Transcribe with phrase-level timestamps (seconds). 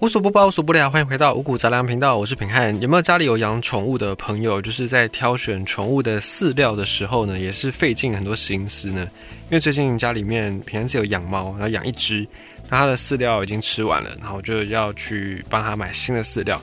[0.00, 2.80] 无所不包，无所不聊，欢迎回到五谷杂粮频道，我是平汉。
[2.80, 9.02] 有没有家里有养宠物的朋友，就是在挑选宠物的饲料的时候呢，也是费尽很多心思呢？
[9.02, 12.26] 因为最近家里面平汉是有养猫，然后养一只，
[12.70, 16.58] 那它的饲料已经吃完了，然后就要去帮它买新的饲料。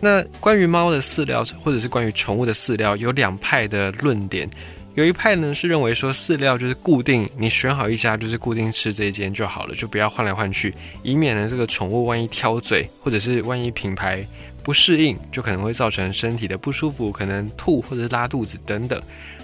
[0.00, 4.48] 那关于猫的饲料，或者是关于宠物的饲料，有两派的论点。
[5.00, 14.22] 有一派呢是认为说饲料就是固定，你选好一家就是固定吃这一间就好了，就不要换来换去，以免呢这个宠物万一挑嘴，或者是万一品牌
[14.62, 19.02] 不适应，就可能会造成身体的不舒服，可能吐或者是拉肚子等等。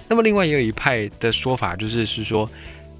[0.09, 2.51] 那么另外也有一派的说法就是是说，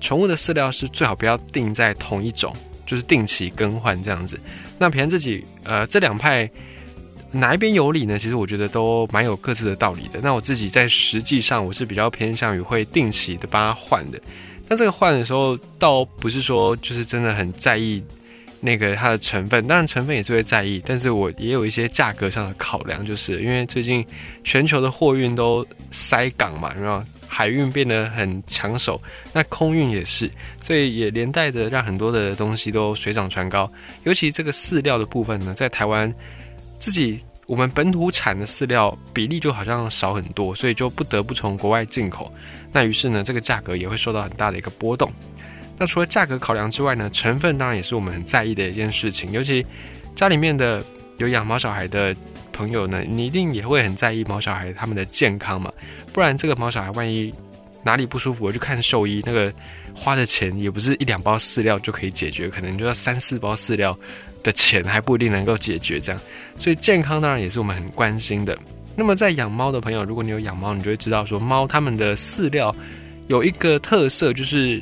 [0.01, 4.41] 宠物的饲料是最好不要定在同一种，就是定期更换这样子。
[4.79, 6.51] 那平安自己呃这两派。
[7.37, 8.19] 哪一边有理呢？
[8.19, 10.21] 其实我觉得都蛮有各自的道理的。
[10.23, 14.21] 那我自己在实际上我是比较偏向于会定期的帮他换的。
[14.69, 18.03] 那这个换的时候，倒不是说就是真的很在意
[18.61, 24.05] 那个它的成分，当然成分也是会在意，但是我也有一些价格上的考量，就是因为最近
[24.43, 29.01] 全球的货运都塞港嘛，然后海运变得很抢手，
[29.33, 33.71] 那空运也是，所以也连带着让很多的东西都水涨船高。
[34.05, 36.13] 尤其这个饲料的部分呢，在台湾。
[36.79, 42.33] 自己我们本土产的饲料比例就好像少很多，所以就不得不从国外进口。
[42.73, 45.11] 那于是呢，这个价格也会受到很大的一个波动。
[45.79, 49.31] 那除了价格考量之外呢，成分当然也是我们很在意的一件事情。
[49.31, 49.65] 尤其
[50.15, 50.85] 家里面的
[51.19, 52.15] 有养毛小孩的
[52.53, 55.73] 朋友呢，你一定也会很在意毛小孩他们的健康嘛。
[56.13, 57.33] 不然这个毛小孩万一
[57.85, 59.53] 哪里不舒服，我去看兽医，那个
[59.95, 63.97] 花的钱也不是一两包饲料就可以解决，可能就要三四包饲料。
[64.47, 66.21] 的钱还不一定能够解决这样，
[66.57, 68.57] 所以健康当然也是我们很关心的。
[68.95, 72.73] 那么在养猫的朋友，如果你有养猫，你就会知道说，猫它们的饲料
[73.27, 74.81] 有一个特色，就是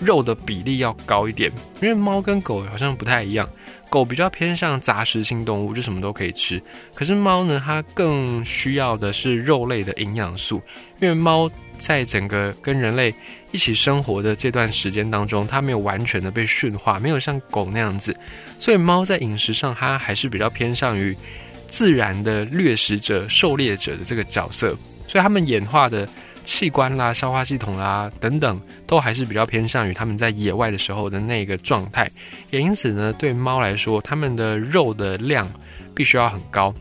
[0.00, 1.52] 肉的比例要高一点。
[1.80, 3.48] 因为猫跟狗好像不太一样，
[3.88, 6.60] 狗比较偏向杂食性动物，就什么都可以吃。
[6.92, 10.60] 可是猫呢，它更需要的是肉类的营养素，
[11.00, 11.48] 因为猫。
[11.78, 13.14] 在整个跟人类
[13.56, 18.14] 一起生活的这段时间当中，它没有完全的被驯化，没有像狗那样子，
[18.58, 21.16] 所以猫在饮食上它还是比较偏向于
[21.66, 24.76] 自然的掠食者、狩猎者的这个角色，
[25.08, 26.06] 所以它们演化的
[26.44, 32.10] 器官啦、消化系统啦等等，都还是比较偏向于它们在野外的时候的那个状态。
[32.50, 35.50] 也因此呢，对猫来说，它们的肉的量
[35.94, 36.74] 必须要很高，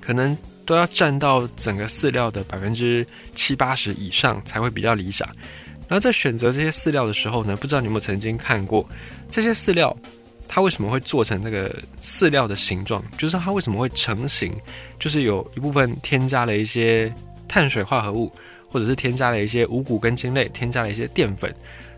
[0.00, 0.38] 可能。
[0.66, 5.28] 都要占到整个饲料的百分之七八十以上才会比较理想。
[5.90, 8.88] 然后在选择这些饲料的时候呢，不知道你有没有曾经看过
[9.28, 9.94] 这些饲料，
[10.46, 11.68] 它为什么会做成那个
[12.00, 13.02] 饲料的形状？
[13.18, 14.54] 就是它为什么会成型？
[15.00, 17.12] 就是有一部分添加了一些
[17.48, 18.30] 碳水化合物，
[18.68, 21.52] 或者是添加了一些五谷根茎类，添加了一些淀粉。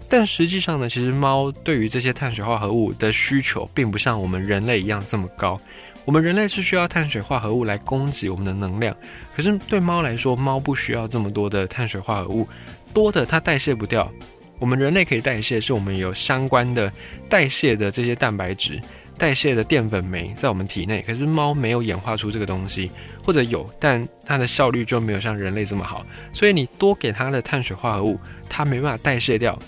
[0.09, 5.61] 但实际上呢，其实猫对于这些碳水化合物的需求，并不像我们人类一样这么高。
[6.05, 8.97] 我们人类是需要碳水化合物来供给我们的能量，
[9.37, 12.49] 可是对猫来说，猫不需要这么多的碳水化合物，
[12.93, 14.11] 多的它代谢不掉。
[14.59, 16.93] 我们人类可以代谢，是我们有相关的
[17.29, 18.81] 代谢的这些蛋白质、
[19.19, 22.89] 代谢的淀粉酶在我们体内，可是猫没有演化出这个东西，
[23.25, 26.07] 或者有，但它的效率就没有像人类这么好。
[26.33, 29.59] 所以你多给它的碳水化合物，它没办法代谢掉。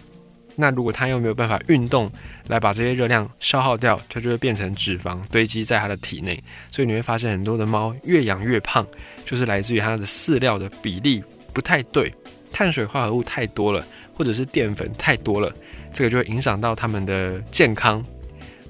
[0.55, 2.09] 那如果它又没有办法运动
[2.47, 6.41] 来把这些热量消耗掉，它就会变成脂肪堆积在它的体内。
[6.71, 8.87] 所以你会发现很多的猫越养越胖，
[9.25, 11.21] 就是来自于它的饲料的比例
[11.53, 12.15] 不太对，
[12.55, 13.85] 碳水化合物太多了，
[14.15, 15.53] 或者是淀粉太多了，
[15.93, 18.03] 这个就会影响到它们的健康。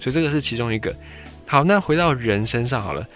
[0.01, 0.93] 所以这个是其中一个。
[1.47, 3.07] 好，那回到人身上好了，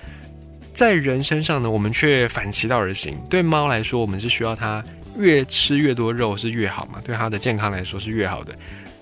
[0.73, 3.19] 在人身上呢，我们却反其道而行。
[3.29, 4.85] 对猫来说，我们是需要它。
[5.17, 7.01] 越吃越多肉是越好嘛？
[7.05, 8.55] 对它的健康来说是越好的。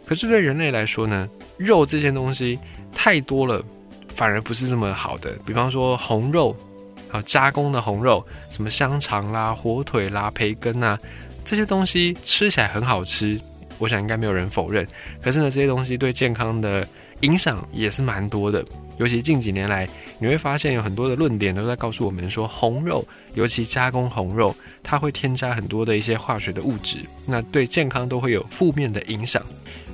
[0.06, 1.28] 可是对人类来说呢，
[1.58, 2.58] 肉这件东西
[2.94, 3.62] 太多了，
[4.14, 5.32] 反而不是这么好的。
[5.44, 6.56] 比方说红肉，
[7.12, 10.98] 啊加工的红肉，什么香肠啦、火腿啦、培根啊，
[11.46, 13.40] 这些东西吃起来很好吃，
[13.78, 14.84] 我想应该没有人否认。
[15.22, 16.86] 可是呢，这些东西对健康的
[17.20, 18.64] 影响也是蛮多的。
[18.96, 24.52] 尤其近几年来，你会发现有很多的论点都在告诉我们说，红肉，尤其加工红肉，
[24.82, 29.40] 它会添加很多的一些化学的物质，那对健康都会有负面的影响。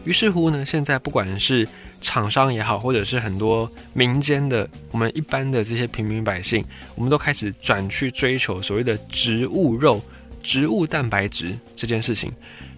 [0.04, 1.68] 于是乎呢，现在不管是
[2.00, 6.64] 厂商也好，或者是很多民间的我们一般的这些平民百姓，
[6.94, 10.00] 我们都开始转去追求所谓的植物肉、
[10.42, 12.32] 植物蛋白质这件事情。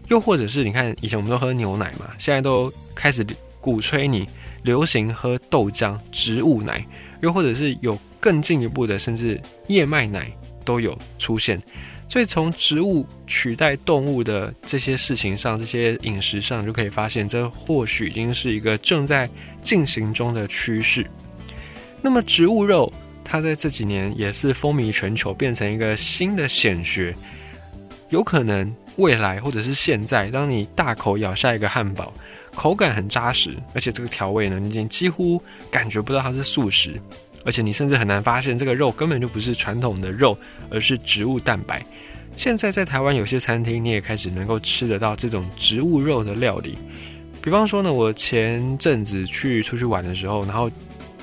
[0.09, 3.27] 又或者是你看，以前我们都喝牛奶嘛，现在都开始
[3.61, 4.29] 鼓吹你。
[4.65, 6.83] 流行喝豆浆、植物奶，
[7.21, 10.33] 又或者是有更进一步的，甚至燕麦奶
[10.65, 11.63] 都有出现。
[12.09, 19.29] 所以从植物取代动物的这些事情上，这些饮食上就可以发现，这或许已经是一个正在
[19.61, 21.05] 进行中的趋势。
[22.01, 22.91] 那么植物肉，
[23.23, 27.15] 它在这几年也是风靡全球，变成一个新的显学。
[28.15, 32.15] 有可能未来或者是现在，当你大口咬下一个汉堡，
[32.55, 36.95] 口感很扎实，而且这个调味呢，你几乎感觉不到它是素食，
[37.45, 40.39] 而且你甚至很难发现这个肉根本就不是传统的肉，
[40.71, 41.85] 而是植物蛋白。
[42.37, 46.79] 现在在台湾有些餐厅，你也开始能够吃得到这种植物肉的料理。
[47.43, 50.71] 比方说呢，我前阵子去出去玩的时候，然后。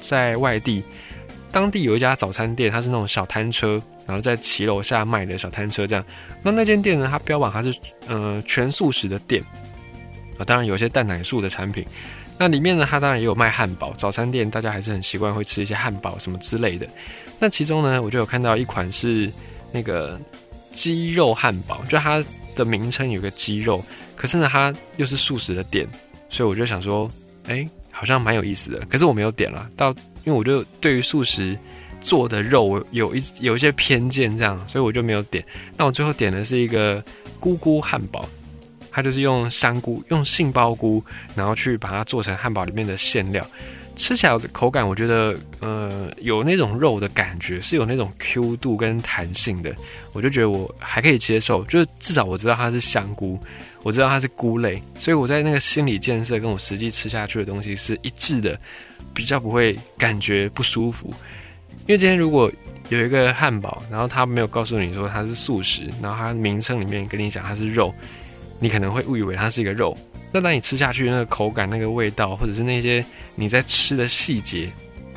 [0.04, 0.84] 在外地，
[1.52, 6.04] 当地有一家早餐店，它是那种小摊车，然后在骑楼下卖的小摊车这样。
[6.42, 7.78] 那那间店呢，它标榜它是
[8.08, 9.44] 呃全素食的店
[10.38, 11.86] 啊，当然有一些蛋奶素的产品。
[12.38, 13.94] 那里面呢，它当然也有卖汉堡。
[13.98, 16.88] 早餐店大家还是很习惯会吃一些汉堡什么之类的。
[17.38, 19.32] 那其中呢，我就有看到一款是
[19.72, 20.20] 那个
[20.72, 22.24] 鸡肉汉堡，就它
[22.56, 23.84] 的名称有个鸡肉，
[24.16, 25.88] 可是呢，它又是素食的店，
[26.30, 27.12] 所以我就想说，
[27.48, 27.68] 哎。
[27.94, 29.70] 好像蛮有意思的，可是我没有点了。
[29.76, 31.58] 到因为我就对于素食
[32.00, 35.44] 做的肉有一有一些偏见，这样，所以我就没有点。
[35.78, 37.04] 那我最后点的是一个
[37.40, 38.28] 菇菇汉堡，
[38.92, 41.04] 它就是用香菇、用杏鲍菇，
[41.36, 43.46] 然后去把它做成汉堡里面的馅料。
[43.96, 49.76] 吃起来的口感，我觉得呃有那种肉的感觉，是有那种 Q 度跟弹性的，
[50.14, 51.64] 我就觉得我还可以接受。
[51.66, 53.40] 就是至少我知道它是香菇。
[53.84, 58.56] 我知道它是菇类，所以我在那个心理建设跟我实际吃下去的东西是一致的，
[59.12, 61.12] 比较不会感觉不舒服。
[61.88, 62.52] 因为今天如果
[62.90, 67.92] 有一个汉堡，然后他没有告诉你说它是素食，然后它名称里面跟你讲它是肉，
[68.60, 69.98] 你可能会误以为它是一个肉。
[70.32, 73.04] 那当你吃下去那个口感、那个味道，或者是那些
[73.36, 74.70] 你在吃的细节，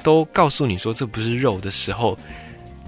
[0.03, 2.19] 都告诉你说这不是肉的时候，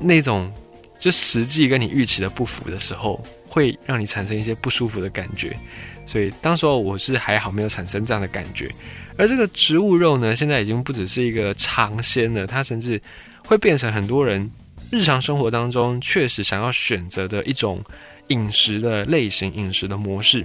[0.00, 0.52] 那种
[0.98, 3.24] 就实际跟你预期的不符的时候。
[3.48, 5.56] 会让你产生一些不舒服的感觉，
[6.04, 8.70] 所以当时候我是还好没有产生这样的感觉。
[9.16, 13.00] 而这个植物肉呢，现在已经不只是一个尝鲜了，它甚至
[13.46, 14.50] 会变成很多人
[14.90, 17.82] 日常生活当中确实想要选择的一种
[18.28, 20.44] 饮食的类型、饮食的模式。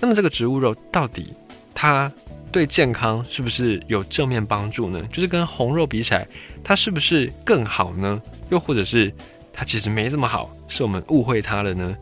[0.00, 1.32] 那么这个植物肉到底
[1.74, 2.10] 它
[2.50, 5.02] 对健康是不是有正面帮助呢？
[5.12, 6.26] 就是跟红肉比起来，
[6.62, 8.20] 它是不是更好呢？
[8.50, 9.12] 又或者是？
[9.52, 11.96] 它其实没这么好，是我们误会它了呢。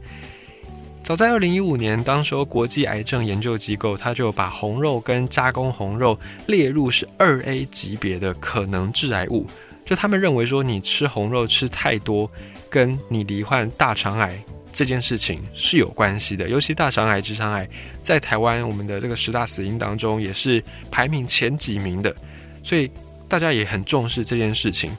[1.03, 9.47] 早在二零一五年，当时国际癌症研究机构，它就把红肉跟加工红肉列入是二 A 级别的可能致癌物。
[9.87, 12.31] 就他们认为说，你吃红肉吃太多，
[12.69, 14.39] 跟你罹患大肠癌
[14.77, 16.47] 这件事情是有关系的。
[16.47, 17.67] 尤其大肠癌、直肠癌，
[18.03, 22.15] 在台湾我们的这个十大死因当中，也是排名前几名的，
[22.63, 22.91] 所以
[23.27, 24.95] 大家也很重视这件事情。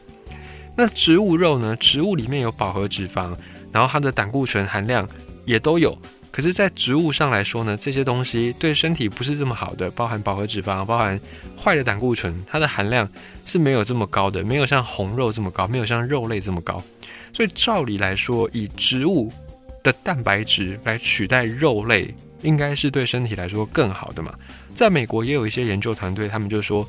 [0.76, 1.76] 那植物肉呢？
[1.76, 3.36] 植物里面有饱和脂肪，
[3.72, 5.08] 然后它的胆固醇含量
[5.46, 5.96] 也都有。
[6.32, 11.20] 可是，在植物上来说呢，这些东西对身体不是这么好的，包含饱和脂肪，包含
[11.56, 13.08] 坏的胆固醇，它的含量
[13.46, 16.84] 是没有这么高的，没有像红肉这么高，没有像肉类这么高。
[17.32, 19.32] 所以，照理来说，以植物
[19.88, 24.34] 的蛋白质来取代肉类，应该是对身体来说更好的嘛？
[24.76, 26.86] 在美国也有一些研究团队，他们就说。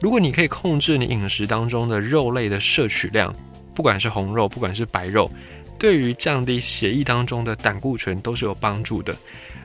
[0.00, 3.34] 如果你可以控制你饮食当中的肉类的摄取量，
[3.74, 5.28] 不管是红肉，不管是白肉，
[5.76, 9.14] 对于降低血液当中的胆固醇都是有帮助的。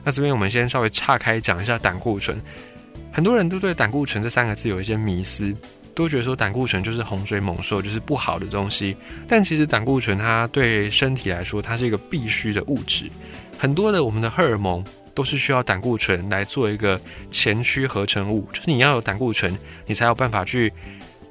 [0.02, 2.40] 那这边我们先稍微岔开讲一下胆固醇。
[3.12, 5.54] 很多人都对胆固醇这三个字有一些迷思，
[5.94, 8.96] 都觉得说胆固醇就是洪水猛兽，就是不好的东西。
[9.28, 13.10] 但其实胆固醇它对身体来说，它是一个必须的物质。
[13.58, 14.84] 很多的我们的荷尔蒙。
[15.14, 20.72] 都是需要胆固醇来做一个前驱合成物，就是你要有胆固醇，你才有办法去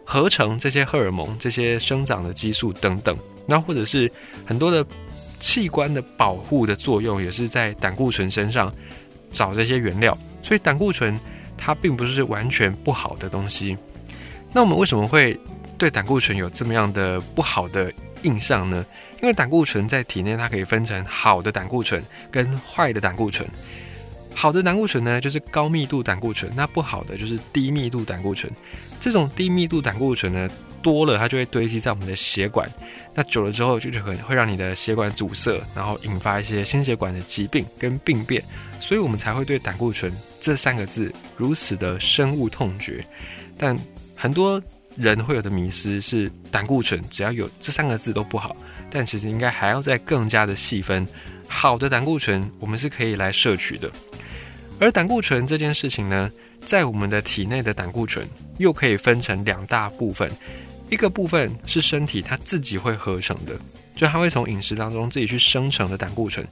[0.06, 3.14] 合成这些荷尔蒙、这些生长的激素等等。
[3.46, 4.10] 那或者是
[4.46, 4.86] 很多的
[5.38, 8.74] 器官的保护的作用，也是在胆固醇身上
[9.30, 10.18] 找这些原料。
[10.42, 11.20] 所以胆固醇
[11.58, 13.78] 它并不是完全不好的东西。
[14.54, 15.40] 那我们为什么会
[15.78, 17.92] 对胆固醇有这么样的不好的
[18.22, 18.86] 印象呢？
[19.22, 23.48] 因为胆固醇在体内，它可以分成好的胆固醇跟坏的胆固醇。
[24.36, 28.52] 好的胆固醇呢，就是高密度胆固醇；那不好的就是低密度胆固醇。
[29.00, 30.50] 这种低密度胆固醇呢，
[30.82, 32.70] 多了它就会堆积在我们的血管，
[33.14, 38.44] 那久了之后就就很会让你的血管阻塞，然后引发一些心血管的疾病跟病变。
[38.80, 43.04] 所以我们才会对胆固醇这三个字如此的深恶痛绝。
[43.58, 43.78] 但
[44.16, 44.62] 很多
[44.96, 48.56] 人会有的迷思是，胆固醇只要有这三个字都不好。
[48.96, 51.08] 但其实应该还要再更加的细分，
[51.48, 53.92] 好的胆固醇我们是可以来摄取的，
[54.80, 56.32] 而胆固醇这件事情呢，
[56.64, 58.28] 在我们的体内的胆固醇
[58.60, 60.32] 又可以分成两大部分，
[60.92, 63.58] 一个部分是身体它自己会合成的，
[63.96, 66.48] 就它会从饮食当中自己去生成的胆固醇，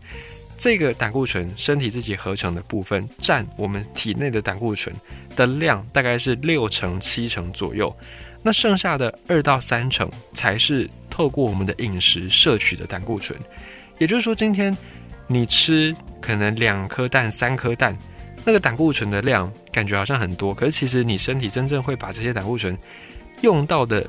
[0.61, 4.95] 这个胆固醇身体自己合成的部分占我们体内的胆固醇
[5.35, 7.91] 的量大概是六成七成左右。
[8.43, 13.35] 那剩下的二到三成才是透过我们的饮食摄取的胆固醇。
[13.97, 14.77] 也就是说，今天
[15.25, 17.97] 你吃可能两颗蛋、三颗蛋，
[18.45, 22.77] 那个胆固醇的量感觉好像很多，可是其实你身体真正会把这些胆固醇
[23.41, 24.07] 用到的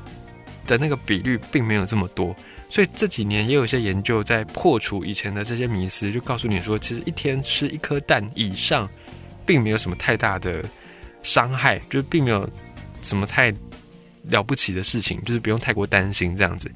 [0.67, 2.35] 的那个比率并没有这么多。
[2.73, 8.89] 所以这几年也有一些研究在破除以前的这些迷思，就告诉你说，其实一天吃一颗蛋以上，
[9.45, 10.65] 并没有什么太大的
[11.21, 12.49] 伤害，就并没有
[13.03, 13.53] 什么太
[14.23, 16.71] 了不起的事情，就是不用太过担心这样子。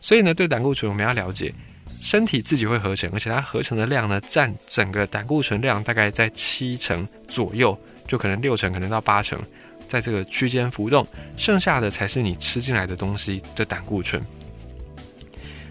[0.00, 1.52] 所以呢，对胆固醇我们要了解，
[2.00, 7.76] 身体自己会合成，而且它合成的量呢，占整个胆固醇量大概在七成左右，
[8.06, 9.42] 就可能六成，可能到八成，
[9.88, 11.04] 在这个区间浮动，
[11.36, 14.22] 剩下的才是你吃进来的东西的胆固醇。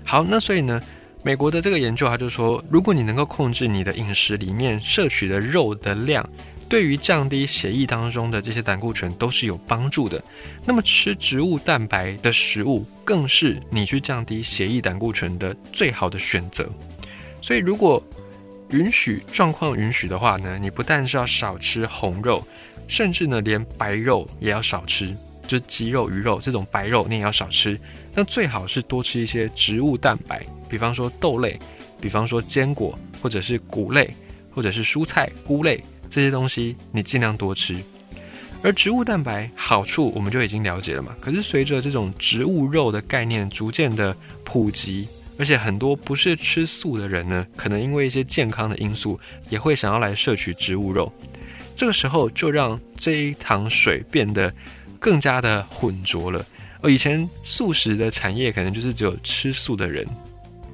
[0.10, 0.82] 好，那所以呢，
[1.22, 6.28] 美国的这个研究，他就说，如果你能够控制你的饮食里面摄取的肉的量，
[6.68, 10.20] 对于降低血液当中的这些胆固醇都是有帮助的。
[10.66, 16.68] 那么吃植物蛋白的食物，更是你去降低血液胆固醇的最好的选择。
[17.40, 18.04] 所以，如果
[18.72, 22.44] 允许状况允许的话呢，你不但是要少吃红肉，
[22.88, 25.16] 甚至呢，连白肉也要少吃。
[25.50, 27.78] 就是鸡肉、鱼肉这种白肉，你也要少吃。
[28.14, 31.60] 那最好是多吃一些植物蛋白，比方说豆类，
[32.00, 34.14] 比方说坚果，或者是谷类，
[34.52, 37.82] 或者是蔬菜、菇类这些东西，你尽量多吃。
[38.62, 41.16] 而植物蛋白好处我们就已经了解了嘛。
[41.20, 45.08] 可是随着这种植物肉的概念逐渐的普及，
[45.40, 51.12] 而且很多不是吃素的人呢，可能因为一些健康的因素，也会想要来摄取植物肉。
[51.76, 54.54] 这个时候就让这一塘水变得。
[55.00, 56.46] 更加的混浊了。
[56.82, 60.08] 而以前素食的产业可能就是只有吃素的人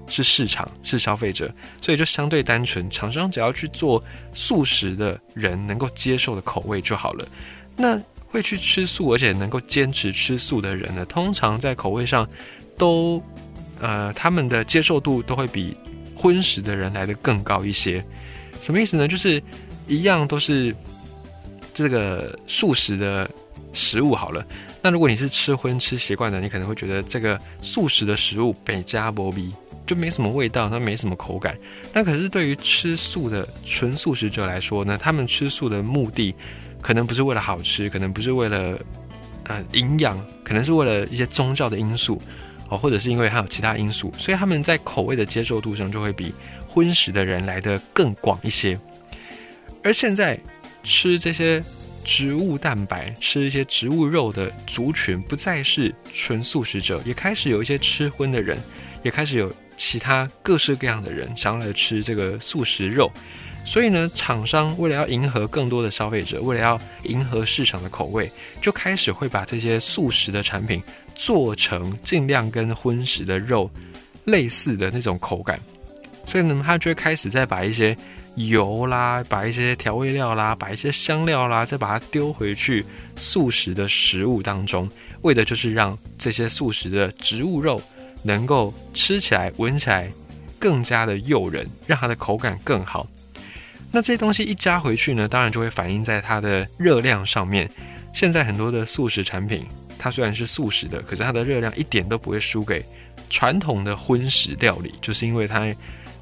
[0.07, 1.51] 是市场是消费者，
[1.81, 7.27] 所以就相对单纯，厂商只要去做素食的人能够接受的口味就好了。
[7.75, 12.29] 那会去吃素而且能够坚持吃素的人呢，通常在口味上
[12.77, 13.19] 都
[13.79, 15.75] 呃他们的接受度都会比
[16.15, 18.05] 荤食的人来的更高一些。
[18.61, 19.07] 什么意思呢？
[19.07, 19.41] 就是
[19.87, 20.75] 一样都是
[21.73, 23.27] 这个素食的。
[23.75, 24.43] 食物好了，
[24.81, 29.53] 那如果你是吃荤吃习惯的，你可能会觉得这个素食的食物北加波比
[29.85, 31.57] 就没什么味道，它没什么口感。
[31.91, 36.33] 那可是对于吃素的纯素食者来说呢，他们吃素的目的
[36.81, 38.79] 可能不是为了好吃，可能不是为了
[39.43, 42.21] 呃营养，可能是为了一些宗教的因素
[42.69, 46.33] 哦，或者是因为还有其他因素，所以他们在口味的接受度上就会比
[46.65, 48.79] 荤食的人来的更广一些。
[49.83, 50.39] 而现在
[50.81, 51.61] 吃这些。
[52.05, 58.57] 植物蛋白吃一些植物肉的族群不再是纯素食者，也开始有一些吃荤的人，
[59.01, 63.11] 也开始有其他各式各样的人想要来吃这个素食肉。
[63.65, 68.31] 所以呢，厂商为了要迎合更多的消费者，为了要迎合市场的口味，
[68.61, 70.81] 就开始会把这些素食的产品
[71.15, 73.67] 做成尽量跟荤食的肉
[74.25, 75.59] 类似的那种口感。
[76.27, 77.97] 所以呢，他就开始再把一些。
[78.35, 84.89] 油啦，把一些调味料啦，把一些香料啦，再把它丢回去素食的食物当中，
[85.21, 87.81] 为的就是让这些素食的植物肉
[88.23, 90.11] 能够吃起来、闻起来
[90.59, 93.07] 更加的诱人，让它的口感更好。
[93.91, 97.69] 那这些东西一加回去呢，当然就会反映在它的热量上面。
[98.11, 99.65] 现在很多的素食产品，
[99.97, 102.83] 它虽然是素食的，可是它的热量一点都不会输给
[103.29, 105.73] 传统的荤食料理，就是因为它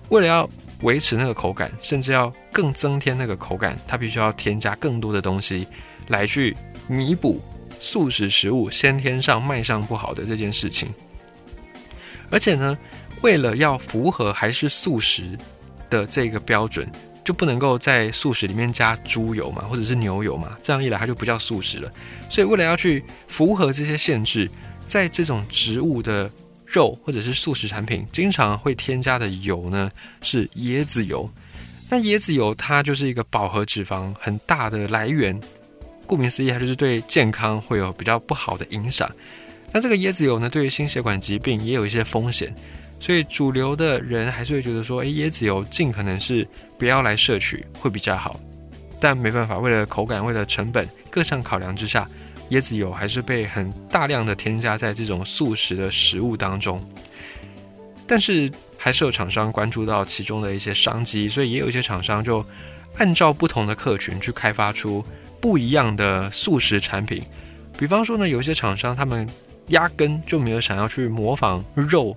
[0.10, 0.50] 为了要。
[0.82, 5.66] 维持那个口感，甚至要更增添那个口感，它必须要添加更多的东西
[6.10, 6.54] 来去
[6.90, 7.42] 弥补
[7.80, 10.94] 素食食物先天上卖相不好的这件事情。
[12.30, 12.78] 而且呢，
[13.22, 15.40] 为了要符合还是素食
[15.90, 16.86] 的这个标准，
[17.24, 21.90] 就不能够在素食里面加猪油嘛，或者是牛油嘛，这样一来它就不叫素食了。
[22.28, 24.52] 所以为了要去符合这些限制，
[24.86, 26.30] 在这种植物的。
[26.74, 29.90] 肉或者是素食产品经常会添加的油呢，
[30.22, 31.30] 是椰子油。
[31.90, 35.40] 那椰子油它就是一个饱和脂肪很大的来源，
[36.08, 39.10] 顾名思义，它就是对健康会有比较不好的影响。
[39.72, 42.54] 那这个椰子油呢，对于心血管疾病也有一些风险，
[43.00, 46.48] 所以主流的人还是会觉得说，诶，椰子油尽可能是
[46.80, 48.40] 不要来摄取会比较好。
[49.00, 52.10] 但没办法，为了口感，为了成本，各项考量之下。
[52.54, 56.84] 椰子油还是被很大量的添加在这种素食的食物当中，
[58.06, 62.46] 但是还是有厂商关注到其中的一些商机，所以也有一些厂商就
[62.98, 65.04] 按照不同的客群去开发出
[65.42, 67.24] 不一样的素食产品。
[67.76, 69.28] 比方说呢，有一些厂商他们
[69.70, 72.16] 压根就没有想要去模仿肉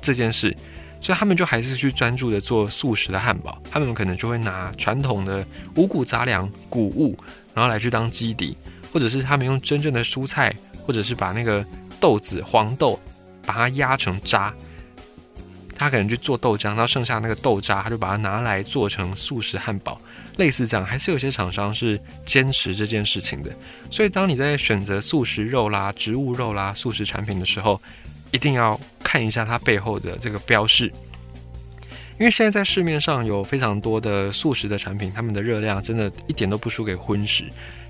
[0.00, 0.56] 这件事，
[1.02, 3.60] 所以他们就还是去专注的做素食的汉堡。
[3.70, 7.14] 他们可能就会拿传统的五谷杂粮、谷物，
[7.52, 8.56] 然后来去当基底。
[8.92, 11.64] 或者是他们用真正的蔬菜或者是把那个
[12.00, 12.98] 豆子黄豆
[13.44, 14.54] 把它压成渣。
[15.78, 20.00] 他可能去做豆浆，然后剩下那个豆渣，他就把它拿来做成素食汉堡，
[20.36, 20.86] 类似这样。
[20.86, 23.50] 还是有些厂商是坚持这件事情的。
[23.90, 27.78] 所以，当你在选择素食肉啦、植物肉啦、素食产品的时候，
[28.32, 30.90] 一定要看一下它背后的这个标示。
[32.18, 37.44] 因为现在在市面上有非常多的素食的产品，它们的热量真的一点都不输给荤食。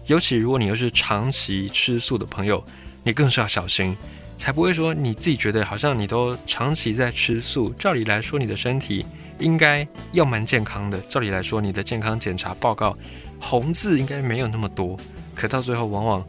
[0.06, 2.64] 尤其如果你又是长期吃素的朋友，
[3.04, 3.96] 你更是要小心。
[4.36, 9.06] 才不会说你自己觉得好像你都长期在吃素，照理来说你的身体
[9.38, 10.98] 应该要蛮健康的。
[11.08, 12.96] 照理来说你的健康检查报告
[13.40, 14.98] 红字应该没有那么多，
[15.34, 16.22] 可到最后往往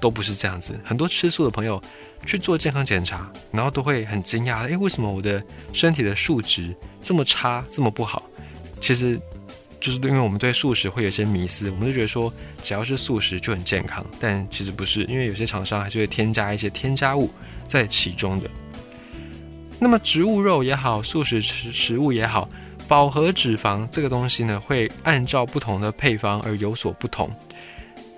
[0.00, 0.78] 都不是这样子。
[0.84, 1.82] 很多吃素的朋友
[2.24, 5.42] 去做健康检查，然后都会很惊讶，诶，为什么我的
[5.72, 8.22] 身体的数值这么差，这么不好？
[8.80, 9.20] 其实。
[9.78, 12.32] 就是因为我们对素食会有些迷思，我们就觉得说
[12.62, 17.30] 只要是素食就很健康，但其实不是，因为有些厂商还是会添加一些添加物
[17.68, 18.50] 在其中的。
[19.78, 22.48] 那么植物肉也好，素食食食物也好，
[22.88, 27.30] 饱和脂肪这个东西呢，会按照不同的配方而有所不同。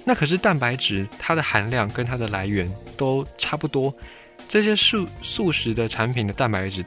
[0.04, 3.94] 那可是蛋白质，它的含量跟它的来源都差不多。
[4.46, 6.84] 这些素素食的产品的蛋白质，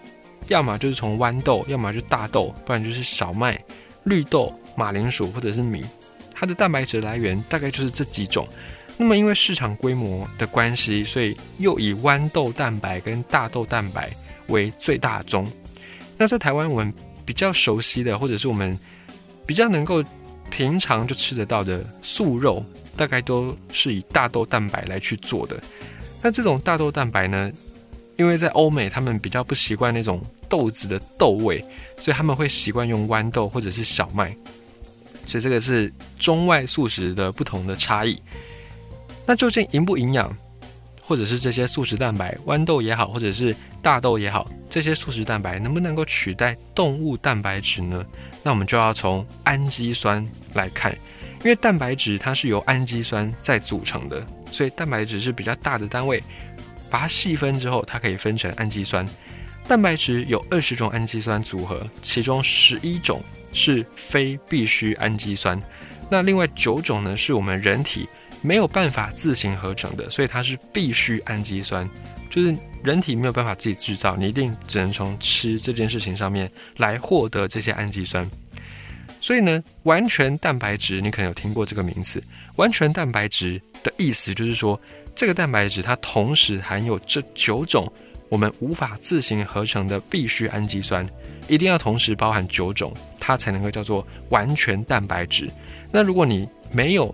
[0.48, 3.60] 要么就是从豌豆，要么就是大豆，不然就是小麦、
[4.04, 4.54] 绿豆。
[4.74, 5.84] 马铃薯或者是米，
[6.34, 8.48] 它的蛋白质来源大概就是这几种。
[8.96, 14.10] 那么因为市场规模的关系，所以又以豌豆蛋白跟大豆蛋白
[14.48, 15.46] 为最大宗。
[16.18, 16.94] 那在台湾我们
[17.26, 18.80] 比较熟悉的，或者是我们
[19.46, 20.02] 比较能够
[20.50, 22.64] 平常就吃得到的素肉，
[22.96, 25.62] 大概都是以大豆蛋白来去做的。
[26.22, 27.52] 那这种大豆蛋白呢，
[28.18, 31.64] 因为在欧美他们比较不习惯那种豆子的豆味，
[31.98, 34.36] 所以他们会习惯用豌豆或者是小麦。
[35.28, 38.22] 所以这个是中外素食的不同的差异。
[39.26, 40.36] 那究竟营不营养，
[41.02, 48.06] 或者是这些素食蛋白，豌豆也好，或者是大豆也好，这些素食蛋白能不能够取代动物蛋白质呢？
[48.44, 50.94] 那我们就要从氨基酸来看，
[51.44, 56.24] 因为蛋白质它是由氨基酸在组成的，所以蛋白质是比较大的单位。
[56.90, 59.08] 把它细分之后，它可以分成氨基酸。
[59.68, 63.22] 蛋白质有二十种氨基酸组合，其中十一种。
[63.54, 65.62] 是非必需氨基酸，
[66.10, 68.08] 那另外九种呢，是我们人体
[68.42, 71.86] 没有办法自行合成的，所以它是必需氨基酸，
[72.30, 78.26] 就是人体没有办法自己制造，你一定只能从吃这件事情上面来获得这些氨基酸。
[79.22, 82.22] 所以呢，完全蛋白质你可能有听过这个名词，
[82.56, 84.78] 完全蛋白质的意思就是说，
[85.16, 87.90] 这个蛋白质它同时含有这九种
[88.28, 91.08] 我们无法自行合成的必需氨基酸。
[91.48, 95.50] 一定要同时包含九种，它才能够叫做完全蛋白质。
[95.92, 97.14] 那如果你没有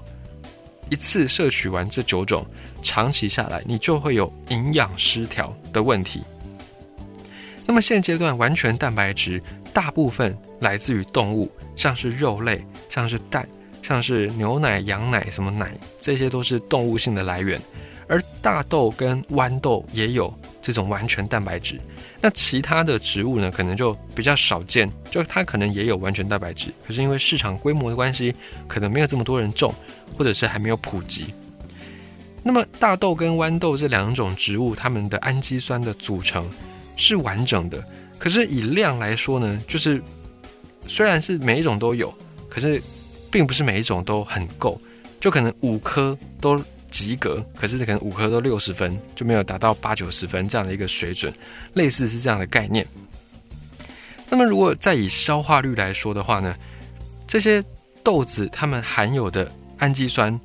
[0.89, 2.45] 一次摄取完这九种，
[2.81, 6.21] 长期下来你就会有营养失调的问题。
[7.65, 9.41] 那么现阶段完全蛋白质
[9.77, 13.47] 大部分来自于动物，像是肉类，像是蛋，
[13.83, 17.61] 像是牛奶、羊奶什么奶，这些都是动物性的来源。
[18.07, 21.79] 而大豆跟豌豆也有这种完全蛋白质。
[22.19, 28.33] 那其他的植物呢，可能就比较少见，就它可能也有完全蛋白质，可是因为市场规模的关系，
[28.67, 29.71] 可能没有这么多人种，
[30.17, 31.27] 或者是还没有普及。
[32.41, 36.49] 那么大豆跟豌豆这两种植物，它们的氨基酸的组成
[36.95, 37.83] 是完整的，
[38.17, 40.01] 可是以量来说呢，就是
[40.87, 42.13] 虽然是每一种都有，
[42.49, 42.81] 可是
[43.31, 44.79] 并不是每一种都很够，
[45.19, 46.61] 就可能五颗都。
[46.89, 51.31] 及格，可是可能五颗都六十分，就没有达到八九十分这样的一个水准，
[51.73, 52.87] 类似是这样的概念。
[54.29, 56.55] 那么如果再以消化率来说的话呢，
[57.27, 57.61] 这些
[58.01, 60.39] 豆子它们含有的氨基酸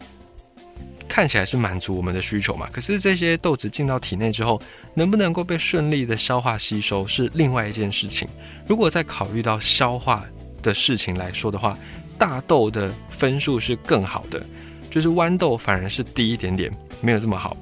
[1.13, 2.67] 看起来是满足我们的需求嘛？
[2.73, 4.59] 可是这些豆子进到体内之后，
[4.95, 8.27] 能不能够被顺利的消化吸收是另外一件事情。
[8.67, 10.25] 如果再考虑到消化
[10.63, 11.79] 的事情来说的话，
[12.17, 14.43] 大豆的分数是更好的。
[14.89, 16.73] 就是豌豆反而是低一点点，
[17.03, 17.55] 没有这么好。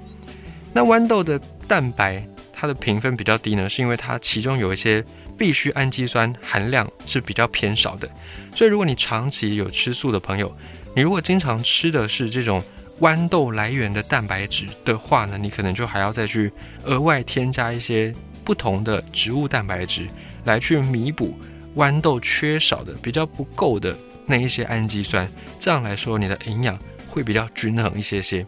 [0.72, 1.36] 那豌豆的
[1.66, 5.04] 蛋白它的评分比较低呢，是因为它其中有一些
[5.36, 8.08] 必需氨基酸含量是比较偏少的。
[8.54, 10.56] 所以如果你长期有吃素的朋友，
[10.94, 12.62] 你如果经常吃的是这种
[13.00, 16.52] 豌豆来源的蛋白质的话呢，你可能就还要再去
[16.84, 20.08] 额外添加一些不同的植物蛋白质
[20.44, 21.36] 来去弥补
[21.76, 25.28] 豌豆缺少的比较不够的那一些氨基酸。
[25.58, 26.78] 这样来说，你的营养。
[27.12, 28.46] 会比较均衡一些些。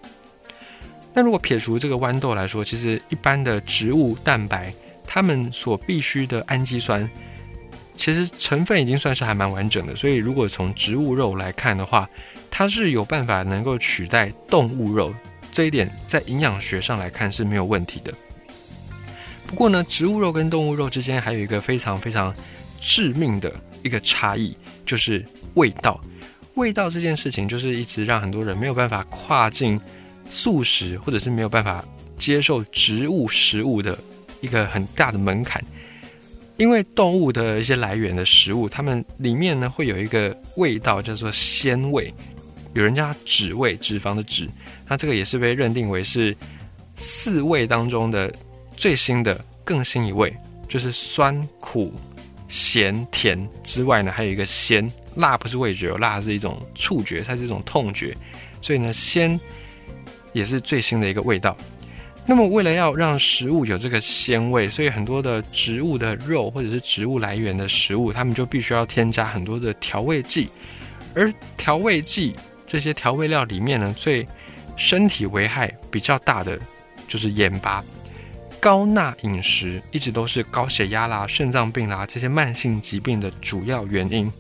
[1.12, 4.72] 那如果撇除这个豌豆来说，其实一般的植物蛋白，
[5.04, 7.10] 它们所必需的氨基酸，
[7.96, 9.96] 其实成分已经算是还蛮完整的。
[9.96, 12.08] 所以如果从植物肉来看的话，
[12.54, 15.12] 它是有办法能够取代动物肉
[15.50, 18.12] 这一点在营养学上来看是没有问题的。
[19.46, 22.32] 不过呢，植物肉跟动物肉之间还有一个非常非常
[22.78, 23.50] 致命的
[23.82, 25.98] 一个差异，就是味道。
[26.54, 29.80] 味道这件事情，就是一直让很多人没有办法跨进
[30.28, 31.82] 素食，或者是没有办法
[32.16, 33.98] 接受植物食物的
[34.42, 35.64] 一个很大的门槛。
[36.58, 42.12] 因为动物的一些来源的食物，它们里面呢会有一个味道叫做鲜味，
[42.74, 44.48] 有人叫它脂味，脂肪的脂。
[44.88, 46.36] 那这个也是被认定为是
[46.96, 48.32] 四味当中的。
[48.74, 50.34] 最新的更新一位，
[50.66, 51.92] 就是酸、苦、
[52.48, 58.16] 咸、甜之外呢，还有一个鲜辣，不是味觉，辣是一种触觉，它是一种痛觉，
[58.62, 59.38] 所以呢，鲜
[60.32, 61.56] 也是最新的一个味道。
[62.26, 70.48] 那么，为了要让食物有这个鲜味，所以很多的植物的肉或者是植物来源的食物，它们就必须要添加很多的调味剂。
[71.14, 72.34] 而调味剂
[72.72, 74.26] 这些调味料里面呢，最
[74.78, 76.58] 身体危害比较大的
[77.06, 77.84] 就是盐巴。
[78.58, 84.32] 高钠饮食一直都是高血压啦、肾脏病啦这些慢性疾病的主要原因。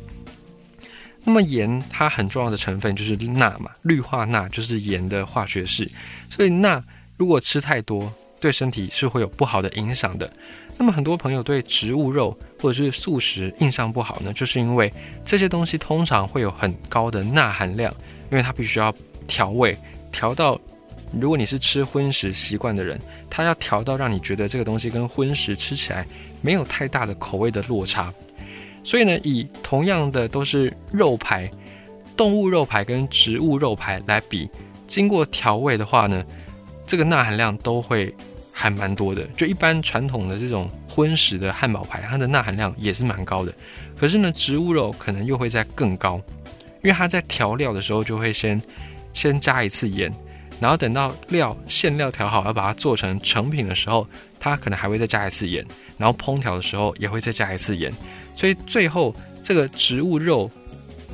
[1.24, 5.86] 那么盐它很重要的成分就是钠嘛，氯化钠就是盐的化学式。
[6.30, 6.82] 所以钠
[7.18, 10.32] 如果吃太多，对身体是会有不好的影响的。
[10.78, 14.90] 那么很多朋友对植物肉或者是素食印象不好呢，就是因为
[15.22, 17.94] 这些东西通常会有很高的钠含量，
[18.32, 18.92] 因为它必须要
[19.28, 19.78] 调味
[20.10, 20.60] 调到。
[21.20, 26.06] 如果你是吃荤食习惯的人，它要调到让你觉得这个东西跟荤食吃起来
[26.40, 28.10] 没有太大的口味的落差。
[28.82, 31.50] 所以呢，以同样的都是肉排，
[32.16, 34.48] 动物肉排跟植物肉排来比，
[34.86, 36.24] 经过调味的话呢，
[36.86, 38.12] 这个钠含量都会
[38.50, 39.22] 还蛮多的。
[39.36, 43.52] 就一般传统的这种荤食的汉堡排，它的钠含量也是蛮高的。
[43.98, 46.18] 可是呢，植物肉可能又会在更高，
[46.82, 48.60] 因为它在调料的时候就会先
[49.12, 50.12] 先加一次盐。
[50.60, 54.06] 然后等到料馅料调好，要把它做成成品的时候，
[54.38, 55.66] 它可能还会再加一次盐。
[55.98, 57.92] 然后烹调的时候也会再加一次盐。
[58.36, 60.48] 所以最后这个植物肉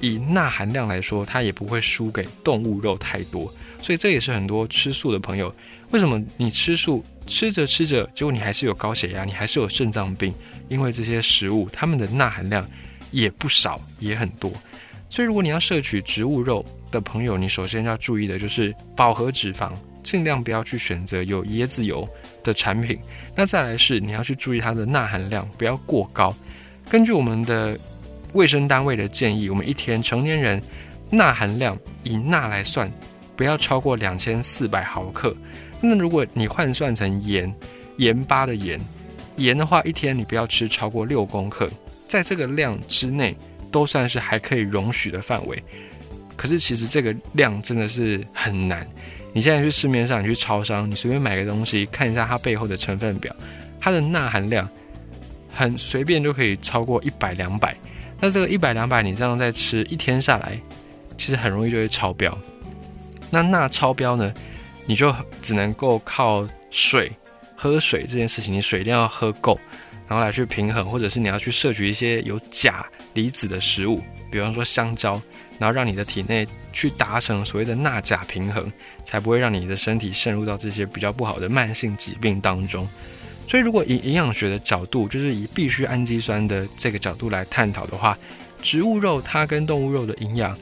[0.00, 3.52] 以钠含量来说，它也不会输给动物肉太多。
[3.80, 5.54] 所以这也是很多吃素的朋友，
[5.92, 10.34] 为什么你吃素吃着吃着，结果你还是有高血压，你还是有肾脏病？
[10.68, 12.68] 因为这些食物它们的钠含量
[13.10, 14.52] 也不少，也很多。
[15.10, 22.08] 所以如果你要摄取植物肉，的朋友，你首先要注意的就是饱和脂肪，尽量不要去选择有椰子油
[22.42, 22.98] 的产品。
[23.34, 26.34] 那再来是你要去注意它的钠含量，不要过高。
[26.88, 27.78] 根据我们的
[28.32, 30.62] 卫生单位的建议，我们一天成年人
[31.10, 32.90] 钠含量以钠来算，
[33.36, 35.36] 不要超过两千四百毫克。
[35.80, 37.54] 那如果你换算成盐，
[37.98, 38.80] 盐巴的盐，
[39.36, 41.68] 盐的话，一天你不要吃超过六公克，
[42.06, 43.36] 在这个量之内
[43.70, 45.62] 都算是还可以容许的范围。
[46.36, 48.88] 可是其实这个量真的是很难。
[49.32, 53.34] 你现在去市面上，你去超商，你随便买个东西，看一下它背后的成分表，
[53.78, 54.68] 它的钠含量
[55.52, 57.76] 很随便就可以超过一百两百。
[58.20, 60.58] 那这个一百两百，你这样再吃一天下来，
[61.16, 62.36] 其实很容易就会超标。
[63.30, 64.32] 那钠超标呢，
[64.86, 67.12] 你就只能够靠水
[67.54, 69.60] 喝水这件事情，你水一定要喝够，
[70.08, 75.20] 然后来去平衡，或者是你要去摄取一些有钾离子的食物，比方说香蕉。
[75.58, 82.88] 然后让你的体内去达成所谓的钠钾平衡，才不会让你的身体渗入到这些比较不好的慢性疾病当中。
[83.48, 88.16] 所以，如果以营养学的角度，就是以必需氨基酸的这个角度来探讨的话，
[88.62, 90.56] 植物肉它跟动物肉的营养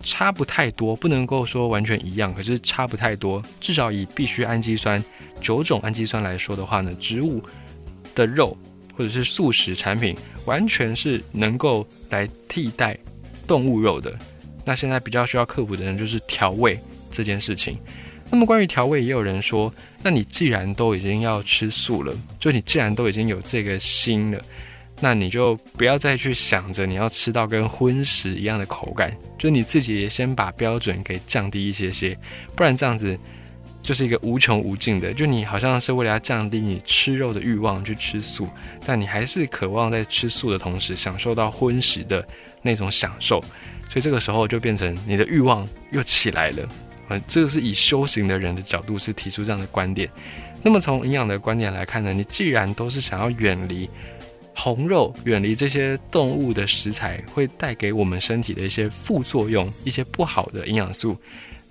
[0.00, 3.42] 差不太多，不能够说完全一样，可是差不太多。
[3.58, 5.02] 至少以必需氨基酸
[5.40, 7.42] 九种氨基酸来说的话呢，植物
[8.14, 8.56] 的肉
[8.96, 12.98] 或者是素食产品，完全是能够来替代
[13.46, 14.12] 动物肉的。
[14.64, 16.78] 那现在比较需要克服的人就是调味
[17.10, 17.78] 这件事情。
[18.28, 24.42] 那么关于调味，也有人说，那你既然都已经要吃素了，就你既然都已经有这个心了，
[24.98, 32.18] 那你就不要再去想着你要吃到跟荤食一样的口感，就你自己先把标准给降低一些些，
[32.56, 33.16] 不然这样子
[33.86, 38.48] 就是一个无穷无尽的，就你好像是为了要降低你吃肉的欲望去吃素，
[38.84, 42.26] 但你还是渴望在吃素的同时享受到荤食的
[42.62, 43.40] 那种享受。
[43.88, 46.68] 所以这个时候就变成你的欲望又起来了，
[47.10, 50.10] 嗯，这个是以修行的人的角度是提出这样的观点。
[50.64, 53.88] 那么从营养的观点来看呢，你既然都是想要远离
[54.52, 61.16] 红肉，远离这些动物的食材会带给我们身体的一些副作用，一些不好的营养素，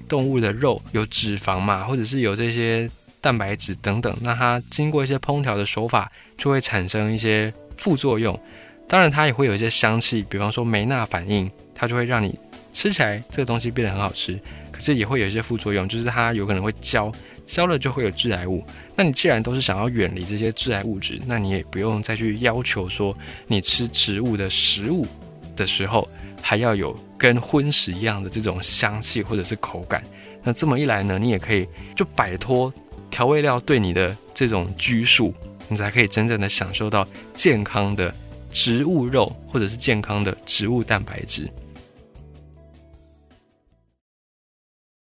[0.08, 2.90] 动物的肉有脂肪嘛，或者是有这些
[3.22, 8.40] 蛋白质等等，那它经过一些烹调的手法就会产生一些副作用。
[8.88, 11.50] 当然，它也会有一些香气，比方说梅纳反应。
[11.78, 12.34] 它就会让你
[12.72, 14.40] 吃起来这个东西变得很好吃，
[14.72, 17.12] 可是也会有一些副作用，就是它有可能会焦，
[17.46, 18.64] 焦了就会有致癌物。
[18.96, 23.14] 那你既然都是想要远离这些致癌物质，那你也不用再去要求说
[23.48, 25.06] 你吃植物的食物
[25.54, 26.08] 的时候
[26.48, 30.04] 还要有跟荤食一样的这种香气或者是口感。
[30.44, 32.72] 那这么一来呢，你也可以就摆脱
[33.10, 35.34] 调味料对你的这种拘束，
[35.68, 38.14] 你才可以真正的享受到健康的
[38.52, 41.50] 植物肉或者是健康的植物蛋白质。